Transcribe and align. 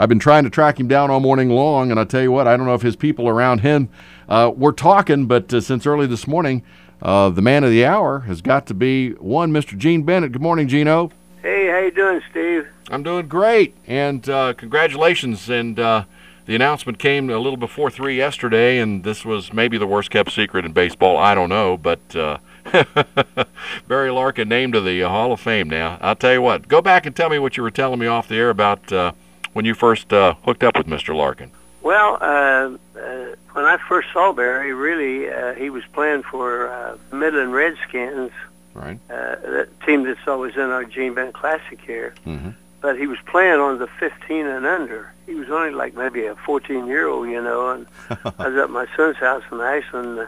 I've 0.00 0.08
been 0.08 0.18
trying 0.18 0.44
to 0.44 0.50
track 0.50 0.80
him 0.80 0.88
down 0.88 1.10
all 1.10 1.20
morning 1.20 1.50
long, 1.50 1.90
and 1.90 2.00
I 2.00 2.04
tell 2.04 2.22
you 2.22 2.32
what, 2.32 2.48
I 2.48 2.56
don't 2.56 2.64
know 2.64 2.72
if 2.72 2.80
his 2.80 2.96
people 2.96 3.28
around 3.28 3.58
him 3.58 3.90
uh, 4.30 4.50
were 4.56 4.72
talking, 4.72 5.26
but 5.26 5.52
uh, 5.52 5.60
since 5.60 5.84
early 5.84 6.06
this 6.06 6.26
morning, 6.26 6.62
uh, 7.02 7.28
the 7.28 7.42
man 7.42 7.64
of 7.64 7.70
the 7.70 7.84
hour 7.84 8.20
has 8.20 8.40
got 8.40 8.66
to 8.68 8.74
be 8.74 9.10
one 9.10 9.52
Mr. 9.52 9.76
Gene 9.76 10.02
Bennett. 10.02 10.32
Good 10.32 10.40
morning, 10.40 10.68
Gino. 10.68 11.10
Hey, 11.42 11.68
how 11.68 11.80
you 11.80 11.90
doing, 11.90 12.22
Steve? 12.30 12.66
I'm 12.88 13.02
doing 13.02 13.28
great, 13.28 13.76
and 13.86 14.26
uh, 14.26 14.54
congratulations. 14.54 15.50
And 15.50 15.78
uh, 15.78 16.04
the 16.46 16.54
announcement 16.54 16.98
came 16.98 17.28
a 17.28 17.36
little 17.36 17.58
before 17.58 17.90
three 17.90 18.16
yesterday, 18.16 18.78
and 18.78 19.04
this 19.04 19.26
was 19.26 19.52
maybe 19.52 19.76
the 19.76 19.86
worst 19.86 20.10
kept 20.10 20.32
secret 20.32 20.64
in 20.64 20.72
baseball. 20.72 21.18
I 21.18 21.34
don't 21.34 21.50
know, 21.50 21.76
but 21.76 22.16
uh, 22.16 22.38
Barry 23.86 24.10
Larkin 24.10 24.48
named 24.48 24.72
to 24.72 24.80
the 24.80 25.02
Hall 25.02 25.30
of 25.30 25.40
Fame. 25.40 25.68
Now, 25.68 25.98
I'll 26.00 26.16
tell 26.16 26.32
you 26.32 26.40
what. 26.40 26.68
Go 26.68 26.80
back 26.80 27.04
and 27.04 27.14
tell 27.14 27.28
me 27.28 27.38
what 27.38 27.58
you 27.58 27.62
were 27.62 27.70
telling 27.70 28.00
me 28.00 28.06
off 28.06 28.28
the 28.28 28.36
air 28.36 28.48
about 28.48 28.90
uh, 28.90 29.12
when 29.52 29.64
you 29.64 29.74
first 29.74 30.12
uh, 30.12 30.34
hooked 30.44 30.62
up 30.64 30.76
with 30.76 30.86
Mr. 30.86 31.14
Larkin. 31.14 31.50
Well, 31.82 32.18
uh, 32.20 32.76
uh, 32.98 33.34
when 33.52 33.64
I 33.64 33.78
first 33.88 34.08
saw 34.12 34.32
Barry, 34.32 34.72
really, 34.74 35.28
uh, 35.30 35.54
he 35.54 35.70
was 35.70 35.82
playing 35.92 36.22
for 36.24 36.68
uh, 36.70 36.96
Midland 37.12 37.52
Redskins, 37.52 38.32
Right. 38.74 39.00
uh, 39.10 39.36
that 39.36 39.68
team 39.86 40.04
that's 40.04 40.20
always 40.28 40.54
in 40.54 40.62
our 40.62 40.84
Gene 40.84 41.14
Bennett 41.14 41.34
Classic 41.34 41.80
here. 41.84 42.14
Mm-hmm. 42.26 42.50
But 42.82 42.98
he 42.98 43.06
was 43.06 43.18
playing 43.26 43.60
on 43.60 43.78
the 43.78 43.86
15 43.98 44.46
and 44.46 44.64
under. 44.66 45.12
He 45.26 45.34
was 45.34 45.50
only 45.50 45.70
like 45.70 45.94
maybe 45.94 46.24
a 46.26 46.34
14-year-old, 46.34 47.28
you 47.28 47.42
know. 47.42 47.70
And 47.70 47.86
I 48.38 48.48
was 48.48 48.56
at 48.56 48.70
my 48.70 48.86
son's 48.96 49.16
house 49.16 49.42
in 49.50 49.60
Ashland, 49.60 50.18
uh, 50.18 50.26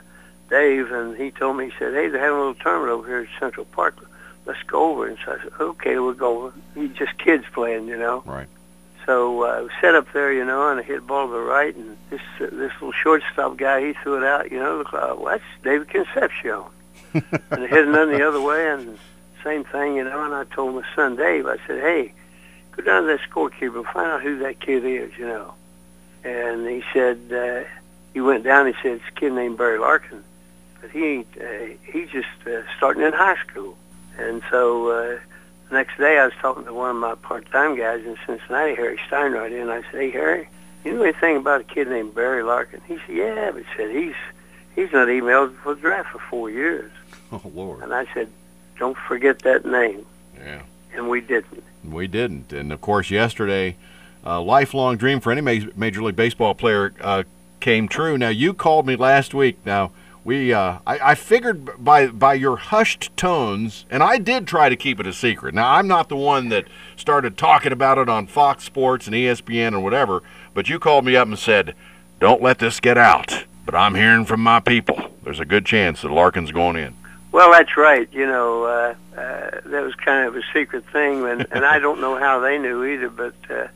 Dave, 0.51 0.91
and 0.91 1.17
he 1.17 1.31
told 1.31 1.57
me, 1.57 1.67
he 1.67 1.73
said, 1.79 1.95
hey, 1.95 2.09
they're 2.09 2.21
having 2.21 2.37
a 2.37 2.39
little 2.39 2.55
tournament 2.55 2.91
over 2.93 3.07
here 3.07 3.21
at 3.21 3.41
Central 3.41 3.65
Park. 3.67 3.97
Let's 4.45 4.63
go 4.65 4.91
over. 4.93 5.07
And 5.07 5.17
so 5.25 5.33
I 5.33 5.43
said, 5.43 5.53
okay, 5.61 5.99
we'll 5.99 6.13
go. 6.15 6.53
He 6.75 6.89
just 6.89 7.17
kids 7.19 7.45
playing, 7.55 7.87
you 7.89 7.97
know. 7.97 8.23
Right. 8.27 8.49
So 9.07 9.43
uh, 9.43 9.69
set 9.81 9.95
up 9.95 10.07
there, 10.13 10.33
you 10.33 10.45
know, 10.45 10.69
and 10.69 10.79
I 10.79 10.83
hit 10.83 11.07
ball 11.07 11.27
to 11.27 11.33
the 11.33 11.41
right, 11.41 11.75
and 11.75 11.97
this 12.11 12.21
uh, 12.41 12.47
this 12.53 12.73
little 12.75 12.93
shortstop 12.93 13.57
guy, 13.57 13.87
he 13.87 13.93
threw 13.95 14.19
it 14.19 14.25
out, 14.25 14.53
you 14.53 14.59
know, 14.61 14.79
looked 14.79 14.93
like, 14.93 15.19
well, 15.19 15.25
that's 15.25 15.45
David 15.65 15.89
Concepcion. 15.89 16.63
and 17.15 17.25
I 17.51 17.67
hit 17.67 17.89
another 17.89 18.17
the 18.17 18.27
other 18.27 18.41
way, 18.41 18.69
and 18.71 18.99
same 19.43 19.65
thing, 19.65 19.97
you 19.97 20.05
know, 20.05 20.25
and 20.25 20.35
I 20.35 20.45
told 20.45 20.75
my 20.75 20.85
son 20.95 21.17
Dave, 21.17 21.47
I 21.47 21.57
said, 21.67 21.81
hey, 21.81 22.13
go 22.73 22.83
down 22.83 23.03
to 23.03 23.09
that 23.09 23.21
scorekeeper 23.29 23.77
and 23.77 23.87
find 23.87 24.07
out 24.07 24.23
who 24.23 24.39
that 24.39 24.61
kid 24.61 24.85
is, 24.85 25.11
you 25.19 25.27
know. 25.27 25.55
And 26.25 26.67
he 26.69 26.85
said, 26.93 27.19
uh, 27.33 27.69
he 28.15 28.21
went 28.21 28.45
down, 28.45 28.67
he 28.67 28.75
said, 28.83 28.93
it's 28.93 29.05
a 29.09 29.21
kid 29.21 29.33
named 29.33 29.59
Barry 29.59 29.79
Larkin, 29.79 30.23
but 30.81 30.91
he 30.91 31.05
ain't, 31.05 31.29
uh, 31.41 31.75
he's 31.85 32.09
just 32.11 32.29
uh, 32.47 32.63
starting 32.77 33.03
in 33.03 33.13
high 33.13 33.37
school. 33.49 33.77
And 34.19 34.43
so 34.51 34.89
uh, 34.89 35.19
next 35.73 35.99
day 35.99 36.19
I 36.19 36.27
was 36.27 36.35
talking 36.41 36.65
to 36.65 36.73
one 36.73 36.91
of 36.91 36.97
my 36.97 37.15
part-time 37.15 37.77
guys 37.77 38.05
in 38.05 38.17
Cincinnati, 38.27 38.75
Harry 38.75 38.99
Steinwright, 39.09 39.53
and 39.53 39.71
I 39.71 39.83
said, 39.83 40.01
hey, 40.01 40.11
Harry, 40.11 40.49
you 40.85 40.93
know 40.95 41.03
anything 41.03 41.37
about 41.37 41.63
a 41.63 41.65
kid 41.65 41.89
named 41.89 42.15
Barry 42.15 42.43
Larkin? 42.43 42.81
He 42.87 42.99
said, 43.07 43.17
yeah, 43.17 43.51
but 43.51 43.63
he 43.63 43.69
said, 43.77 43.91
he's, 43.91 44.15
he's 44.75 44.93
not 44.93 45.09
eligible 45.09 45.59
for 45.63 45.75
the 45.75 45.81
draft 45.81 46.11
for 46.11 46.19
four 46.31 46.51
years. 46.51 46.91
Oh 47.35 47.51
Lord. 47.55 47.83
And 47.83 47.95
I 47.95 48.07
said, 48.13 48.29
don't 48.79 48.99
forget 49.09 49.39
that 49.39 49.65
name. 49.65 50.05
Yeah. 50.37 50.61
And 50.93 51.09
we 51.09 51.23
didn't. 51.23 51.63
We 51.83 52.07
didn't. 52.07 52.53
And 52.53 52.71
of 52.71 52.83
course, 52.83 53.11
yesterday, 53.11 53.79
a 54.23 54.39
lifelong 54.39 54.99
dream 54.99 55.19
for 55.19 55.33
any 55.33 55.41
Major 55.41 56.03
League 56.03 56.15
Baseball 56.15 56.55
player 56.55 56.93
uh, 57.01 57.23
came 57.61 57.89
true. 57.89 58.19
Now, 58.19 58.29
you 58.29 58.53
called 58.53 58.87
me 58.87 58.97
last 58.97 59.33
week. 59.33 59.57
Now, 59.65 59.93
we 60.25 60.53
uh, 60.53 60.79
I, 60.87 61.11
I 61.11 61.15
figured 61.15 61.85
by 61.85 62.07
by 62.07 62.35
your 62.35 62.57
hushed 62.57 63.17
tones, 63.17 63.87
and 63.91 64.03
I 64.03 64.19
did 64.19 64.47
try 64.47 64.69
to 64.69 64.77
keep 64.77 65.01
it 65.01 65.07
a 65.07 65.13
secret. 65.13 65.55
Now, 65.55 65.73
I'm 65.73 65.89
not 65.89 66.09
the 66.09 66.17
one 66.17 66.49
that 66.51 66.67
started 66.97 67.37
talking 67.37 67.73
about 67.73 67.99
it 67.99 68.09
on 68.09 68.27
Fox 68.27 68.65
Sports 68.65 69.07
and 69.07 69.15
ESPN 69.15 69.69
and 69.69 69.83
whatever, 69.83 70.23
but 70.55 70.69
you 70.69 70.79
called 70.79 71.05
me 71.05 71.17
up 71.17 71.27
and 71.27 71.39
said, 71.39 71.75
"Don't 72.21 72.43
let 72.43 72.59
this 72.59 72.79
get 72.81 72.97
out." 72.97 73.45
But 73.65 73.75
I'm 73.75 73.95
hearing 73.95 74.25
from 74.25 74.41
my 74.41 74.61
people. 74.61 75.11
There's 75.23 75.41
a 75.41 75.45
good 75.45 75.65
chance 75.65 76.03
that 76.03 76.11
Larkin's 76.11 76.51
going 76.51 76.77
in. 76.77 76.97
Well, 77.31 77.51
that's 77.53 77.77
right. 77.77 78.09
You 78.13 78.27
know, 78.27 78.65
uh, 78.65 78.95
uh, 79.17 79.61
that 79.65 79.83
was 79.83 79.95
kind 79.95 80.29
of 80.29 80.37
a 80.37 80.43
secret 80.53 80.85
thing, 80.93 81.25
and, 81.27 81.47
and 81.51 81.65
I 81.65 81.79
don't 81.79 82.01
know 82.01 82.17
how 82.17 82.41
they 82.41 82.59
knew 82.59 82.85
either. 82.85 83.09
But 83.09 83.35
uh, 83.49 83.69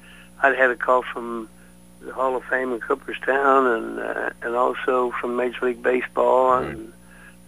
I'd 0.42 0.56
had 0.56 0.70
a 0.70 0.76
call 0.76 1.02
from 1.02 1.48
the 2.06 2.14
Hall 2.14 2.36
of 2.36 2.44
Fame 2.44 2.72
in 2.72 2.80
Cooperstown, 2.80 3.66
and 3.66 3.98
uh, 3.98 4.30
and 4.42 4.54
also 4.54 5.12
from 5.20 5.36
Major 5.36 5.66
League 5.66 5.82
Baseball, 5.82 6.54
and 6.54 6.92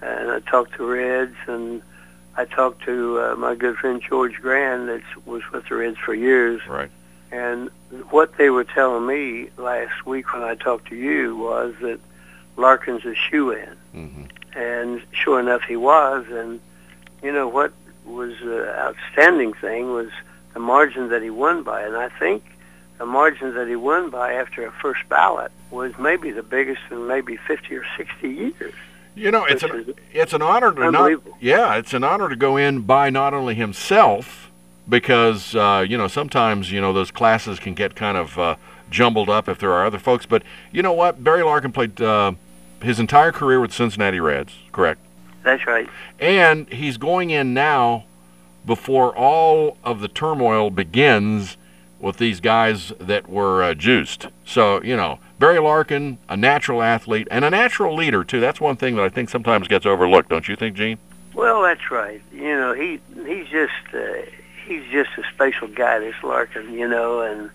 and 0.03 0.31
I 0.31 0.41
talked 0.41 0.75
to 0.75 0.85
Reds, 0.85 1.37
and 1.47 1.81
I 2.37 2.45
talked 2.45 2.85
to 2.85 3.21
uh, 3.21 3.37
my 3.37 3.55
good 3.55 3.77
friend 3.77 4.03
George 4.03 4.35
Grande, 4.41 4.89
that 4.89 5.03
was 5.27 5.43
with 5.53 5.69
the 5.69 5.77
Reds 5.77 5.99
for 5.99 6.15
years. 6.15 6.61
Right. 6.69 6.91
And 7.31 7.71
what 8.11 8.37
they 8.37 8.51
were 8.51 8.65
telling 8.65 9.07
me 9.07 9.51
last 9.57 10.07
week 10.07 10.33
when 10.33 10.43
I 10.43 10.55
talked 10.55 10.89
to 10.89 10.97
you 10.97 11.37
was 11.37 11.75
that 11.81 12.01
Larkin's 12.57 13.05
a 13.05 13.15
shoe-in. 13.15 13.77
Mm-hmm. 13.95 14.25
And 14.59 15.03
sure 15.13 15.39
enough, 15.39 15.63
he 15.63 15.77
was. 15.77 16.27
And 16.31 16.61
you 17.23 17.33
know 17.33 17.49
what 17.49 17.73
was 18.05 18.33
an 18.41 18.67
outstanding 18.67 19.53
thing 19.53 19.93
was 19.93 20.09
the 20.55 20.61
margin 20.61 21.11
that 21.11 21.23
he 21.23 21.31
won 21.31 21.63
by. 21.63 21.83
And 21.83 21.97
I 21.97 22.09
think 22.09 22.43
the 22.99 23.07
margin 23.07 23.55
that 23.55 23.69
he 23.69 23.77
won 23.77 24.11
by 24.11 24.35
after 24.35 24.67
a 24.67 24.73
first 24.73 25.09
ballot 25.09 25.53
was 25.71 25.93
maybe 25.99 26.31
the 26.31 26.43
biggest 26.43 26.81
in 26.91 27.07
maybe 27.07 27.37
50 27.37 27.75
or 27.77 27.85
60 27.97 28.29
years. 28.29 28.75
You 29.15 29.31
know, 29.33 29.45
it's 29.45 29.65
an 29.65 29.95
it's 30.13 30.33
an 30.33 30.43
honor 30.43 30.73
to 30.73 30.91
not 30.93 31.21
yeah, 31.41 31.75
it's 31.75 31.93
an 31.93 32.05
honor 32.05 32.29
to 32.29 32.37
go 32.37 32.57
in 32.57 32.83
by 32.83 33.11
not 33.11 33.35
only 33.35 33.57
himself 33.57 34.53
because 34.89 35.57
uh, 35.57 35.85
you 35.89 35.99
know 35.99 36.07
sometimes 36.07 36.71
you 36.71 36.81
know 36.81 36.93
those 36.93 37.11
classes 37.11 37.59
can 37.59 37.75
get 37.75 37.97
kind 37.97 38.17
of 38.17 38.39
uh, 38.39 38.55
jumbled 38.91 39.29
up 39.29 39.49
if 39.49 39.59
there 39.59 39.73
are 39.73 39.85
other 39.85 39.99
folks. 39.99 40.25
But 40.25 40.45
you 40.71 40.83
know 40.83 40.93
what, 40.93 41.25
Barry 41.25 41.43
Larkin 41.43 41.73
played 41.73 42.01
uh, 42.01 42.33
his 42.81 43.01
entire 43.01 43.33
career 43.33 43.61
with 43.61 43.73
Cincinnati 43.73 44.21
Reds, 44.21 44.55
correct? 44.71 45.01
That's 45.43 45.67
right. 45.67 45.89
And 46.19 46.73
he's 46.73 46.97
going 46.97 47.31
in 47.31 47.55
now 47.55 48.05
before 48.65 49.17
all 49.17 49.79
of 49.83 50.01
the 50.01 50.09
turmoil 50.09 50.71
begins 50.71 51.57
with 52.01 52.17
these 52.17 52.41
guys 52.41 52.93
that 52.99 53.29
were 53.29 53.63
uh, 53.63 53.75
juiced. 53.75 54.29
So, 54.45 54.83
you 54.83 54.97
know, 54.97 55.19
Barry 55.39 55.59
Larkin, 55.59 56.19
a 56.29 56.37
natural 56.37 56.83
athlete 56.83 57.29
and 57.31 57.45
a 57.45 57.51
natural 57.51 57.95
leader, 57.95 58.25
too. 58.25 58.41
That's 58.41 58.61
one 58.61 58.77
thing 58.77 58.97
that 58.97 59.05
I 59.05 59.09
think 59.09 59.31
sometimes 59.31 59.69
gets 59.69 59.87
overlooked, 59.87 60.29
don't 60.29 60.49
you 60.49 60.57
think, 60.57 60.77
Gene? 60.77 60.99
Well, 61.35 61.63
that's 61.63 61.91
right. 61.91 62.21
You 62.33 62.57
know, 62.57 62.73
he 62.73 63.01
he's 63.25 63.47
just 63.47 63.95
uh, 63.95 64.23
he's 64.67 64.83
just 64.91 65.11
a 65.17 65.23
special 65.33 65.69
guy, 65.69 66.01
this 66.01 66.17
Larkin. 66.25 66.75
You 66.75 66.89
know, 66.89 67.21
and 67.21 67.51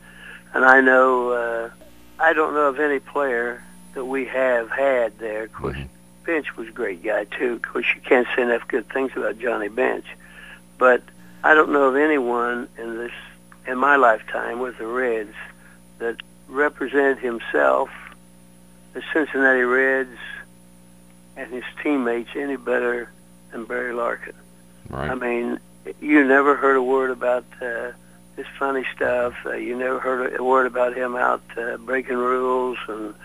and 0.54 0.64
I 0.64 0.80
know 0.80 1.32
uh, 1.32 1.70
I 2.18 2.32
don't 2.32 2.54
know 2.54 2.68
of 2.68 2.80
any 2.80 3.00
player 3.00 3.62
that 3.94 4.06
we 4.06 4.24
have 4.26 4.70
had 4.70 5.20
there. 5.20 5.44
Of 5.44 5.54
course, 5.54 5.78
Bench 6.26 6.56
was 6.56 6.70
a 6.70 6.72
great 6.72 7.04
guy 7.04 7.26
too. 7.26 7.56
Of 7.56 7.62
course, 7.62 7.86
you 7.94 8.00
can't 8.00 8.28
say 8.34 8.44
enough 8.44 8.66
good 8.70 8.90
things 8.90 9.12
about 9.18 9.38
Johnny 9.38 9.68
Bench, 9.68 10.06
but 10.78 11.04
I 11.44 11.54
don't 11.54 11.74
know 11.74 11.90
of 11.90 11.98
anyone 11.98 12.70
in 12.78 12.98
this 12.98 13.12
in 13.66 13.78
my 13.78 13.96
lifetime 13.96 14.60
with 14.60 14.78
the 14.78 14.88
Reds 14.88 15.36
that 16.00 16.18
represented 16.48 17.20
himself, 17.20 17.90
the 18.94 19.02
Cincinnati 19.14 19.62
Reds, 19.62 20.18
and 21.36 21.52
his 21.52 21.64
teammates 21.82 22.30
any 22.36 22.58
better 22.58 23.10
than 23.52 23.66
Barry 23.66 23.94
Larkin. 23.94 24.36
Right. 24.90 25.10
I 25.10 25.16
mean, 25.16 25.60
you 26.00 26.24
never 26.26 26.56
heard 26.56 26.76
a 26.76 26.84
word 26.84 27.10
about 27.10 27.46
uh, 27.62 27.92
this 28.36 28.48
funny 28.60 28.86
stuff. 28.96 29.34
Uh, 29.46 29.54
you 29.54 29.78
never 29.78 30.00
heard 30.00 30.40
a 30.40 30.44
word 30.44 30.68
about 30.68 30.96
him 30.96 31.16
out 31.16 31.42
uh, 31.58 31.78
breaking 31.78 32.18
rules, 32.18 32.78
and 32.88 33.16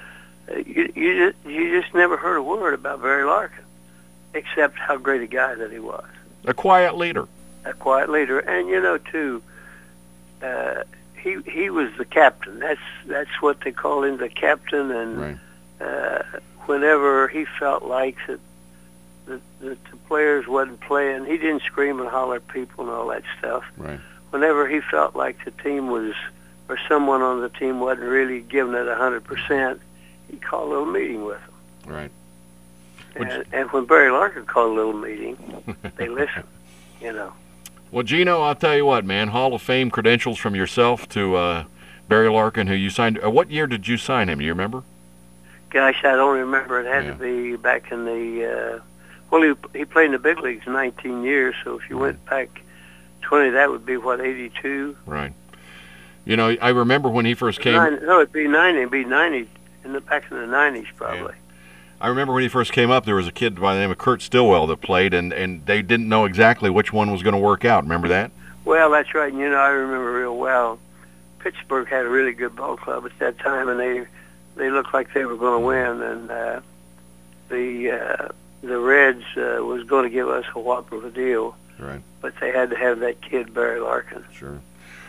uh, 0.51 0.57
you 0.59 0.93
you 0.95 1.33
just, 1.33 1.47
you 1.47 1.81
just 1.81 1.95
never 1.95 2.17
heard 2.17 2.37
a 2.37 2.43
word 2.43 2.75
about 2.75 3.03
Barry 3.03 3.25
Larkin, 3.25 3.65
except 4.35 4.79
how 4.79 4.97
great 4.97 5.21
a 5.23 5.27
guy 5.27 5.55
that 5.55 5.71
he 5.71 5.79
was, 5.79 6.07
a 6.45 6.55
quiet 6.55 6.97
leader. 6.97 7.27
a 7.65 7.75
quiet 7.75 8.09
leader, 8.09 8.39
and 8.39 8.69
you 8.69 8.81
know 8.81 8.99
too. 8.99 9.43
Uh, 9.47 9.55
he 11.17 11.39
he 11.51 11.71
was 11.71 11.91
the 11.99 12.05
captain. 12.05 12.59
That's 12.61 12.81
that's 13.07 13.43
what 13.43 13.61
they 13.63 13.73
call 13.73 14.05
him, 14.05 14.19
the 14.19 14.29
captain, 14.29 14.91
and 14.91 15.21
Right. 15.21 15.39
uh, 15.81 16.23
whenever 16.67 17.29
he 17.29 17.45
felt 17.59 17.83
like 17.85 18.17
that, 18.27 18.41
that, 19.27 19.41
that 19.61 19.85
the 19.91 19.97
players 20.09 20.47
wasn't 20.47 20.81
playing, 20.81 21.25
he 21.25 21.37
didn't 21.39 21.63
scream 21.63 22.01
and 22.01 22.09
holler 22.09 22.37
at 22.37 22.49
people 22.49 22.85
and 22.85 22.93
all 22.93 23.09
that 23.09 23.23
stuff. 23.39 23.65
Right. 23.77 24.01
Whenever 24.31 24.69
he 24.69 24.81
felt 24.81 25.17
like 25.17 25.45
the 25.45 25.51
team 25.51 25.89
was, 25.89 26.13
or 26.69 26.79
someone 26.89 27.23
on 27.23 27.41
the 27.41 27.49
team 27.49 27.81
wasn't 27.81 28.09
really 28.09 28.41
giving 28.41 28.75
it 28.75 28.87
a 28.87 28.95
hundred 28.95 29.25
percent, 29.25 29.81
he 30.31 30.37
called 30.37 30.67
a 30.69 30.71
little 30.71 30.87
meeting 30.87 31.25
with 31.25 31.41
them. 31.41 31.95
Right. 31.95 32.11
And, 33.17 33.45
and 33.53 33.71
when 33.73 33.87
Barry 33.87 34.11
Larkin 34.13 34.45
called 34.45 34.71
a 34.71 34.75
little 34.75 34.93
meeting, 34.93 35.37
they 35.97 36.09
listened. 36.09 36.45
You 37.01 37.13
know. 37.13 37.33
Well, 37.91 38.03
Gino, 38.03 38.43
I'll 38.43 38.55
tell 38.55 38.77
you 38.77 38.85
what, 38.85 39.05
man. 39.05 39.29
Hall 39.29 39.55
of 39.55 39.63
Fame 39.63 39.91
credentials 39.91 40.39
from 40.39 40.55
yourself 40.55 41.09
to 41.11 41.37
uh, 41.37 41.65
Barry 42.09 42.29
Larkin, 42.29 42.67
who 42.67 42.75
you 42.75 42.91
signed. 42.91 43.19
Uh, 43.23 43.31
what 43.31 43.51
year 43.51 43.67
did 43.67 43.89
you 43.89 43.97
sign 43.97 44.29
him? 44.29 44.39
Do 44.41 44.45
you 44.45 44.51
remember? 44.53 44.83
Gosh, 45.71 46.01
I 46.05 46.13
don't 46.17 46.39
remember. 46.39 46.81
It 46.81 46.87
had 46.87 47.05
Yeah. 47.05 47.13
to 47.13 47.17
be 47.19 47.57
back 47.57 47.91
in 47.91 48.05
the. 48.05 48.77
Uh, 48.77 48.83
well, 49.31 49.43
he 49.43 49.79
he 49.79 49.85
played 49.85 50.07
in 50.07 50.13
the 50.13 50.19
big 50.19 50.39
leagues 50.41 50.67
19 50.67 51.23
years. 51.23 51.55
So 51.65 51.79
if 51.79 51.89
you 51.89 51.97
went 51.99 52.25
back 52.27 52.63
20, 53.23 53.51
that 53.51 53.71
would 53.71 53.85
be 53.87 53.97
what 53.97 54.21
82. 54.21 54.97
Right. 55.07 55.33
You 56.25 56.37
know, 56.37 56.57
I 56.61 56.71
remember 56.71 57.09
when 57.09 57.25
he 57.25 57.33
first 57.35 57.61
came. 57.61 57.75
Nine, 57.75 58.01
no, 58.05 58.21
it'd 58.21 58.33
be 58.33 58.47
ninety. 58.49 58.81
It'd 58.81 58.91
be 58.91 59.05
ninety 59.05 59.49
in 59.83 59.95
the 59.95 60.01
back 60.03 60.31
in 60.31 60.37
the 60.39 60.47
nineties, 60.47 60.89
probably. 60.95 61.33
I 62.01 62.09
remember 62.09 62.33
when 62.33 62.43
he 62.45 62.49
first 62.49 62.73
came 62.73 62.91
up, 62.91 63.05
there 63.05 63.17
was 63.17 63.27
a 63.27 63.33
kid 63.33 63.61
by 63.61 63.75
the 63.75 63.81
name 63.81 63.91
of 63.91 63.99
Kurt 63.99 64.23
Stillwell 64.23 64.67
that 64.69 64.81
played, 64.81 65.13
and 65.15 65.33
and 65.33 65.67
they 65.67 65.83
didn't 65.83 66.09
know 66.09 66.25
exactly 66.25 66.71
which 66.71 66.93
one 66.93 67.11
was 67.11 67.23
going 67.23 67.35
to 67.35 67.41
work 67.41 67.65
out. 67.65 67.83
Remember 67.85 68.09
that? 68.09 68.31
Well, 68.65 68.91
that's 68.91 69.15
right. 69.15 69.33
And, 69.33 69.41
you 69.41 69.49
know, 69.49 69.57
I 69.57 69.71
remember 69.71 70.13
real 70.13 70.37
well. 70.37 70.79
Pittsburgh 71.41 71.89
had 71.89 72.05
a 72.05 72.09
really 72.09 72.33
good 72.33 72.55
ball 72.55 72.77
club 72.77 73.05
at 73.07 73.19
that 73.19 73.39
time, 73.39 73.69
and 73.69 73.81
they 73.81 74.07
they 74.57 74.71
looked 74.71 74.93
like 74.95 75.13
they 75.15 75.25
were 75.25 75.37
going 75.37 75.61
to 75.61 75.67
win. 75.67 76.03
And 76.03 76.31
uh, 76.31 76.61
the 77.49 77.91
uh, 77.93 78.29
the 78.63 78.79
Reds 78.79 79.25
uh, 79.37 79.65
was 79.65 79.85
going 79.85 80.05
to 80.05 80.11
give 80.11 80.29
us 80.29 80.45
a 80.55 80.61
whopper 80.61 80.97
of 80.97 81.05
a 81.05 81.11
deal, 81.11 81.57
Right. 81.79 82.03
but 82.21 82.35
they 82.41 82.51
had 82.53 82.71
to 82.71 82.77
have 82.77 83.01
that 83.01 83.21
kid 83.23 83.55
Barry 83.55 83.81
Larkin. 83.81 84.25
Sure. 84.33 84.61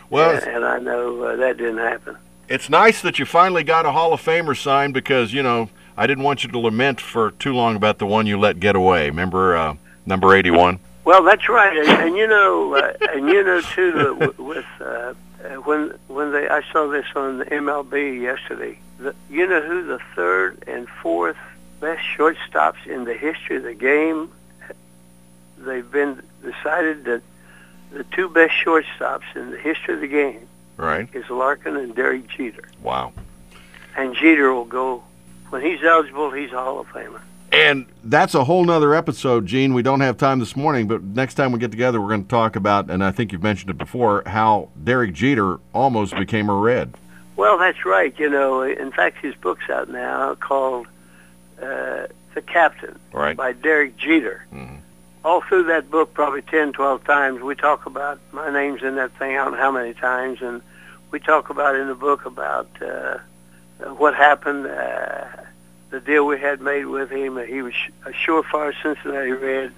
Well, 0.08 0.30
and, 0.30 0.42
and 0.44 0.64
I 0.64 0.78
know 0.78 1.22
uh, 1.22 1.36
that 1.36 1.56
didn't 1.56 1.78
happen. 1.78 2.16
it's 2.48 2.68
nice 2.68 3.00
that 3.02 3.18
you 3.20 3.26
finally 3.26 3.62
got 3.62 3.86
a 3.86 3.92
Hall 3.92 4.12
of 4.12 4.20
Famer 4.20 4.56
signed 4.60 4.92
because 4.94 5.32
you 5.32 5.42
know 5.42 5.68
I 5.96 6.06
didn't 6.06 6.24
want 6.24 6.44
you 6.44 6.50
to 6.50 6.58
lament 6.58 7.00
for 7.00 7.32
too 7.32 7.52
long 7.54 7.76
about 7.76 7.98
the 7.98 8.06
one 8.06 8.26
you 8.26 8.38
let 8.38 8.60
get 8.60 8.76
away. 8.76 9.06
Remember 9.10 9.56
uh, 9.56 9.76
number 10.06 10.34
eighty-one? 10.34 10.78
Well, 11.04 11.22
that's 11.24 11.48
right, 11.48 11.76
and, 11.76 11.88
and 11.88 12.16
you 12.16 12.26
know, 12.26 12.74
uh, 12.74 12.92
and 13.12 13.28
you 13.28 13.42
know 13.42 13.60
too, 13.60 13.92
that 13.92 14.18
w- 14.18 14.34
with 14.38 14.66
uh, 14.80 14.84
uh, 14.84 15.14
when 15.64 15.94
when 16.08 16.32
they, 16.32 16.48
I 16.48 16.62
saw 16.72 16.88
this 16.88 17.06
on 17.16 17.38
the 17.38 17.44
MLB 17.46 18.20
yesterday. 18.20 18.78
The, 18.98 19.14
you 19.30 19.46
know 19.46 19.60
who 19.62 19.82
the 19.86 19.98
third 20.14 20.62
and 20.66 20.86
fourth 21.02 21.36
best 21.80 22.02
shortstops 22.16 22.86
in 22.86 23.04
the 23.04 23.14
history 23.14 23.56
of 23.56 23.62
the 23.62 23.74
game? 23.74 24.30
They've 25.58 25.90
been 25.90 26.22
decided 26.42 27.04
that 27.04 27.22
the 27.92 28.04
two 28.04 28.28
best 28.28 28.52
shortstops 28.64 29.24
in 29.34 29.50
the 29.50 29.58
history 29.58 29.94
of 29.94 30.00
the 30.00 30.06
game 30.08 30.46
Right. 30.76 31.08
is 31.14 31.28
Larkin 31.28 31.76
and 31.76 31.94
Derek 31.94 32.28
Jeter, 32.28 32.64
Wow. 32.82 33.12
and 33.96 34.14
Jeter 34.14 34.52
will 34.54 34.64
go 34.64 35.02
when 35.50 35.62
he's 35.62 35.82
eligible. 35.84 36.30
He's 36.30 36.52
a 36.52 36.58
Hall 36.58 36.80
of 36.80 36.86
Famer. 36.88 37.20
And 37.52 37.86
that's 38.04 38.34
a 38.34 38.44
whole 38.44 38.64
nother 38.64 38.94
episode, 38.94 39.44
Gene. 39.46 39.74
We 39.74 39.82
don't 39.82 40.00
have 40.00 40.16
time 40.16 40.38
this 40.38 40.54
morning, 40.56 40.86
but 40.86 41.02
next 41.02 41.34
time 41.34 41.50
we 41.50 41.58
get 41.58 41.72
together, 41.72 42.00
we're 42.00 42.08
going 42.08 42.22
to 42.22 42.28
talk 42.28 42.54
about, 42.54 42.88
and 42.90 43.02
I 43.02 43.10
think 43.10 43.32
you've 43.32 43.42
mentioned 43.42 43.70
it 43.70 43.78
before, 43.78 44.22
how 44.24 44.68
Derek 44.82 45.12
Jeter 45.14 45.58
almost 45.72 46.14
became 46.16 46.48
a 46.48 46.54
Red. 46.54 46.94
Well, 47.36 47.58
that's 47.58 47.84
right. 47.84 48.16
You 48.18 48.30
know, 48.30 48.62
in 48.62 48.92
fact, 48.92 49.18
his 49.18 49.34
book's 49.34 49.68
out 49.68 49.88
now 49.88 50.36
called 50.36 50.86
uh, 51.60 52.06
"The 52.34 52.42
Captain" 52.46 52.98
Right. 53.12 53.36
by 53.36 53.52
Derek 53.52 53.96
Jeter. 53.96 54.44
Mhm. 54.54 54.78
All 55.24 55.40
through 55.42 55.64
that 55.64 55.90
book, 55.90 56.14
probably 56.14 56.42
10, 56.42 56.72
12 56.72 57.02
times, 57.04 57.42
we 57.42 57.54
talk 57.56 57.84
about 57.86 58.18
my 58.32 58.50
name's 58.52 58.82
in 58.82 58.94
that 58.96 59.10
thing. 59.18 59.36
I 59.36 59.44
don't 59.44 59.52
know 59.54 59.58
how 59.58 59.70
many 59.72 59.92
times, 59.94 60.40
and 60.40 60.62
we 61.10 61.18
talk 61.18 61.50
about 61.50 61.74
in 61.76 61.88
the 61.88 61.94
book 61.94 62.24
about 62.26 62.68
uh, 62.80 63.18
what 63.96 64.14
happened, 64.14 64.66
uh, 64.66 65.26
the 65.90 66.00
deal 66.00 66.26
we 66.26 66.38
had 66.38 66.60
made 66.60 66.86
with 66.86 67.10
him. 67.10 67.38
He 67.46 67.62
was 67.62 67.74
a 68.04 68.10
surefire 68.10 68.72
Cincinnati 68.82 69.32
Red, 69.32 69.72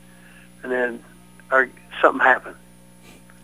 and 0.62 0.72
then 0.72 1.04
our, 1.50 1.68
something 2.00 2.20
happened. 2.20 2.56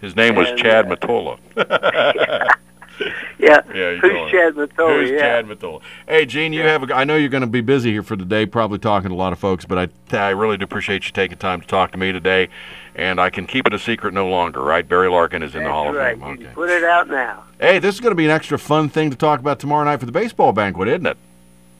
His 0.00 0.14
name 0.14 0.36
was 0.36 0.48
Chad 0.60 0.90
uh, 0.90 0.96
Mottola. 0.96 1.38
Yeah, 3.38 3.62
Yeah, 3.72 3.94
who's 3.96 4.30
Chad 4.32 4.54
Mottola? 4.54 5.00
Who's 5.00 5.10
yeah. 5.10 5.18
Chad 5.20 5.46
Mottola? 5.46 5.80
Hey, 6.08 6.26
Gene, 6.26 6.52
you 6.52 6.62
have. 6.62 6.90
A, 6.90 6.94
I 6.94 7.04
know 7.04 7.14
you're 7.14 7.28
going 7.28 7.42
to 7.42 7.46
be 7.46 7.60
busy 7.60 7.92
here 7.92 8.02
for 8.02 8.16
the 8.16 8.24
day, 8.24 8.46
probably 8.46 8.80
talking 8.80 9.10
to 9.10 9.14
a 9.14 9.16
lot 9.16 9.32
of 9.32 9.38
folks, 9.38 9.64
but 9.64 9.78
I, 9.78 10.16
I 10.16 10.30
really 10.30 10.56
do 10.56 10.64
appreciate 10.64 11.06
you 11.06 11.12
taking 11.12 11.38
time 11.38 11.60
to 11.60 11.66
talk 11.66 11.92
to 11.92 11.98
me 11.98 12.10
today, 12.10 12.48
and 12.96 13.20
I 13.20 13.30
can 13.30 13.46
keep 13.46 13.66
it 13.66 13.74
a 13.74 13.78
secret 13.78 14.12
no 14.12 14.28
longer, 14.28 14.60
right? 14.60 14.86
Barry 14.86 15.08
Larkin 15.08 15.44
is 15.44 15.54
in 15.54 15.62
the 15.62 15.68
That's 15.68 15.72
Hall 15.72 15.88
of. 15.90 15.94
Fame. 15.96 16.22
Okay. 16.22 16.50
put 16.52 16.68
it 16.68 16.82
out 16.82 17.08
now. 17.08 17.44
Hey, 17.60 17.78
this 17.80 17.94
is 17.96 18.00
going 18.00 18.12
to 18.12 18.16
be 18.16 18.24
an 18.24 18.30
extra 18.30 18.58
fun 18.58 18.88
thing 18.88 19.10
to 19.10 19.16
talk 19.16 19.40
about 19.40 19.58
tomorrow 19.58 19.84
night 19.84 19.98
for 20.00 20.06
the 20.06 20.12
baseball 20.12 20.52
banquet, 20.52 20.88
isn't 20.88 21.06
it? 21.06 21.16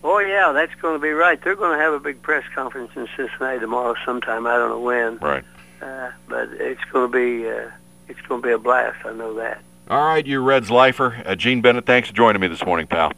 Oh 0.02 0.18
yeah, 0.18 0.52
that's 0.52 0.74
going 0.80 0.94
to 0.94 0.98
be 1.02 1.10
right. 1.10 1.40
They're 1.42 1.56
going 1.56 1.76
to 1.76 1.82
have 1.82 1.92
a 1.92 2.00
big 2.00 2.20
press 2.22 2.44
conference 2.54 2.90
in 2.96 3.08
Cincinnati 3.16 3.60
tomorrow 3.60 3.94
sometime. 4.04 4.46
I 4.46 4.56
don't 4.56 4.70
know 4.70 4.80
when, 4.80 5.18
Right. 5.18 5.44
uh, 5.82 6.10
but 6.28 6.48
it's 6.52 6.80
going 6.92 7.10
to 7.10 7.16
be 7.16 7.48
uh, 7.48 7.70
it's 8.08 8.20
going 8.22 8.40
to 8.42 8.46
be 8.46 8.52
a 8.52 8.58
blast. 8.58 9.04
I 9.04 9.12
know 9.12 9.34
that. 9.34 9.60
All 9.88 10.04
right, 10.06 10.24
you 10.26 10.40
Reds 10.40 10.70
lifer. 10.70 11.22
Uh, 11.24 11.34
Gene 11.34 11.60
Bennett, 11.62 11.86
thanks 11.86 12.08
for 12.08 12.14
joining 12.14 12.40
me 12.40 12.48
this 12.48 12.64
morning, 12.64 12.86
pal. 12.86 13.12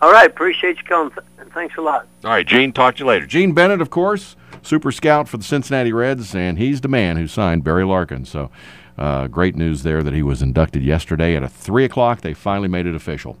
All 0.00 0.12
right, 0.12 0.26
appreciate 0.30 0.76
you 0.78 0.84
coming. 0.84 1.12
Th- 1.12 1.24
Thanks 1.54 1.76
a 1.76 1.80
lot. 1.80 2.06
All 2.24 2.30
right, 2.30 2.46
Gene, 2.46 2.72
talk 2.72 2.96
to 2.96 3.00
you 3.00 3.06
later. 3.06 3.26
Gene 3.26 3.52
Bennett, 3.52 3.80
of 3.80 3.90
course, 3.90 4.36
super 4.62 4.92
scout 4.92 5.28
for 5.28 5.38
the 5.38 5.44
Cincinnati 5.44 5.92
Reds, 5.92 6.34
and 6.34 6.58
he's 6.58 6.82
the 6.82 6.88
man 6.88 7.16
who 7.16 7.26
signed 7.26 7.64
Barry 7.64 7.84
Larkin. 7.84 8.24
So, 8.26 8.50
uh, 8.98 9.28
great 9.28 9.56
news 9.56 9.82
there 9.82 10.02
that 10.02 10.12
he 10.12 10.22
was 10.22 10.42
inducted 10.42 10.82
yesterday 10.82 11.36
at 11.36 11.42
a 11.42 11.48
3 11.48 11.84
o'clock. 11.84 12.20
They 12.20 12.34
finally 12.34 12.68
made 12.68 12.86
it 12.86 12.94
official. 12.94 13.38